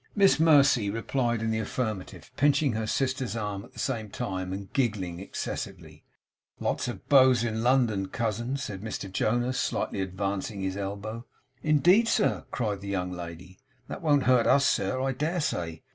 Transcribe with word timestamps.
Miss 0.15 0.39
Mercy 0.39 0.89
replied 0.89 1.43
in 1.43 1.51
the 1.51 1.59
affirmative, 1.59 2.31
pinching 2.35 2.71
her 2.73 2.87
sister's 2.87 3.35
arm 3.35 3.63
at 3.63 3.73
the 3.73 3.77
same 3.77 4.09
time, 4.09 4.51
and 4.51 4.73
giggling 4.73 5.19
excessively. 5.19 6.03
'Lots 6.59 6.87
of 6.87 7.07
beaux 7.07 7.35
in 7.43 7.61
London, 7.61 8.07
cousin!' 8.07 8.57
said 8.57 8.81
Mr 8.81 9.11
Jonas, 9.11 9.59
slightly 9.59 10.01
advancing 10.01 10.61
his 10.61 10.75
elbow. 10.75 11.27
'Indeed, 11.61 12.07
sir!' 12.07 12.45
cried 12.49 12.81
the 12.81 12.87
young 12.87 13.11
lady. 13.11 13.59
'They 13.89 13.97
won't 13.97 14.23
hurt 14.23 14.47
us, 14.47 14.65
sir, 14.65 14.99
I 14.99 15.11
dare 15.11 15.39
say. 15.39 15.83